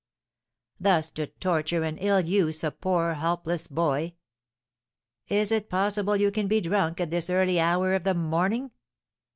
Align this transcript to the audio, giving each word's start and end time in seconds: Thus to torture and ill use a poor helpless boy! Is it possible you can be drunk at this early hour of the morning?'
Thus 0.79 1.11
to 1.11 1.27
torture 1.27 1.83
and 1.83 1.99
ill 2.01 2.21
use 2.21 2.63
a 2.63 2.71
poor 2.71 3.13
helpless 3.13 3.67
boy! 3.67 4.15
Is 5.27 5.51
it 5.51 5.69
possible 5.69 6.17
you 6.17 6.31
can 6.31 6.47
be 6.47 6.59
drunk 6.59 6.99
at 6.99 7.11
this 7.11 7.29
early 7.29 7.59
hour 7.59 7.93
of 7.93 8.03
the 8.03 8.15
morning?' 8.15 8.71